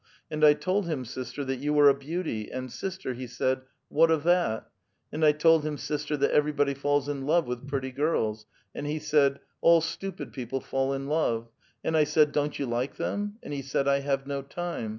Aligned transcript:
And 0.31 0.43
I 0.43 0.53
told 0.55 0.87
him, 0.87 1.05
sister, 1.05 1.45
that 1.45 1.59
you 1.59 1.73
were 1.75 1.87
a 1.87 1.93
beauty, 1.93 2.51
and, 2.51 2.71
sister, 2.71 3.13
he 3.13 3.27
said,' 3.27 3.61
What 3.97 4.09
of 4.09 4.23
that?' 4.23 4.67
And 5.13 5.23
I 5.23 5.31
told 5.31 5.63
him, 5.63 5.77
sister, 5.77 6.17
* 6.17 6.17
that 6.17 6.31
everybody 6.31 6.73
falls 6.73 7.07
in 7.07 7.27
love 7.27 7.45
with 7.45 7.67
pretty 7.67 7.91
girls'; 7.91 8.47
and 8.73 8.87
he 8.87 8.97
said, 8.97 9.39
* 9.51 9.61
All 9.61 9.79
stupid 9.79 10.33
people 10.33 10.59
fall 10.59 10.91
in 10.91 11.05
love'; 11.05 11.49
and 11.83 11.95
I 11.95 12.05
said' 12.05 12.31
Don't 12.31 12.51
3'ou 12.55 12.67
like 12.67 12.95
them?' 12.95 13.37
and 13.43 13.53
he 13.53 13.61
said,' 13.61 13.87
I 13.87 13.99
have 13.99 14.25
no 14.25 14.41
time.' 14.41 14.89